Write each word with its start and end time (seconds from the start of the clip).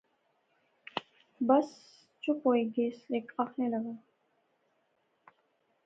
سب 1.39 1.47
چپ 2.21 2.37
ہوئی 2.47 2.65
گئے۔ 2.75 2.87
ہیک 3.09 3.31
آخنے 3.43 3.67
لغا 3.73 3.93